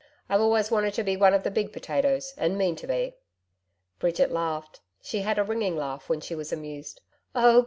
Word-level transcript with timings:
I've 0.29 0.41
always 0.41 0.71
wanted 0.71 0.95
to 0.95 1.03
be 1.03 1.15
one 1.15 1.35
of 1.35 1.43
the 1.43 1.51
big 1.51 1.71
potatoes, 1.71 2.33
and 2.35 2.57
mean 2.57 2.75
to 2.77 2.87
be.' 2.87 3.17
Bridget 3.99 4.31
laughed. 4.31 4.79
She 4.99 5.19
had 5.21 5.37
a 5.37 5.43
ringing 5.43 5.77
laugh 5.77 6.09
when 6.09 6.21
she 6.21 6.33
was 6.33 6.51
amused. 6.51 7.01
'Oh! 7.35 7.59